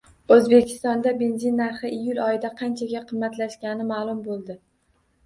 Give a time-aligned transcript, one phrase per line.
[0.35, 4.57] O‘zbekistonda benzin narxi iyul oyida qanchaga qimmatlashgani ma’lum bo‘ldi